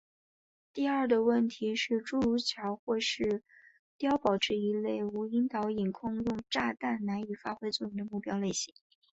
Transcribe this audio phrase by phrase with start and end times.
[0.73, 3.43] 第二的问题是诸如桥或是
[3.99, 8.73] 碉堡这一类无导引空用炸弹难以发挥作用的目标类型。